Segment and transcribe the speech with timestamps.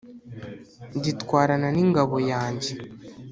[0.97, 2.71] Nditwarana n'ingabo yanjye